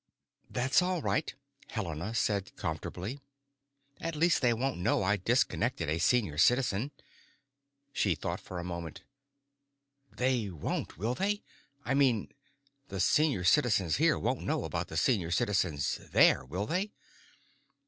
"That's 0.49 0.81
all 0.81 0.99
right," 1.03 1.31
Helena 1.67 2.15
said 2.15 2.55
comfortably. 2.55 3.19
"At 3.99 4.15
least 4.15 4.41
they 4.41 4.51
won't 4.51 4.79
know 4.79 5.03
I 5.03 5.15
disconnected 5.15 5.89
a 5.89 5.99
Senior 5.99 6.39
Citizen." 6.39 6.89
She 7.93 8.15
thought 8.15 8.41
a 8.49 8.63
moment. 8.63 9.03
"They 10.11 10.49
won't, 10.49 10.97
will 10.97 11.13
they? 11.13 11.43
I 11.85 11.93
mean, 11.93 12.33
the 12.87 12.99
Senior 12.99 13.43
Citizens 13.43 13.97
here 13.97 14.17
won't 14.17 14.41
know 14.41 14.63
about 14.63 14.87
the 14.87 14.97
Senior 14.97 15.29
Citizens 15.29 15.97
there, 16.09 16.43
will 16.43 16.65
they?" 16.65 16.93